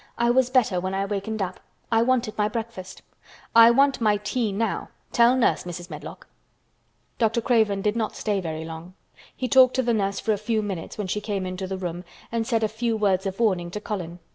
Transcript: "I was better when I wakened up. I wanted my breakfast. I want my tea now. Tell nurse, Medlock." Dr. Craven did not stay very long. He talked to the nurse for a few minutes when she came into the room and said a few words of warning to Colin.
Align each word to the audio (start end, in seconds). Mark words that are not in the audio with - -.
"I 0.17 0.31
was 0.31 0.49
better 0.49 0.79
when 0.79 0.95
I 0.95 1.05
wakened 1.05 1.43
up. 1.43 1.59
I 1.91 2.01
wanted 2.01 2.35
my 2.35 2.47
breakfast. 2.47 3.03
I 3.55 3.69
want 3.69 4.01
my 4.01 4.17
tea 4.17 4.51
now. 4.51 4.89
Tell 5.11 5.35
nurse, 5.35 5.63
Medlock." 5.91 6.25
Dr. 7.19 7.39
Craven 7.39 7.83
did 7.83 7.95
not 7.95 8.15
stay 8.15 8.41
very 8.41 8.65
long. 8.65 8.95
He 9.35 9.47
talked 9.47 9.75
to 9.75 9.83
the 9.83 9.93
nurse 9.93 10.19
for 10.19 10.33
a 10.33 10.37
few 10.37 10.63
minutes 10.63 10.97
when 10.97 11.05
she 11.05 11.21
came 11.21 11.45
into 11.45 11.67
the 11.67 11.77
room 11.77 12.03
and 12.31 12.47
said 12.47 12.63
a 12.63 12.67
few 12.67 12.97
words 12.97 13.27
of 13.27 13.39
warning 13.39 13.69
to 13.69 13.79
Colin. 13.79 14.17